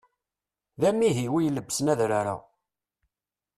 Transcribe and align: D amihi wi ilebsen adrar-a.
D 0.79 0.81
amihi 0.89 1.27
wi 1.31 1.41
ilebsen 1.47 1.91
adrar-a. 1.93 2.35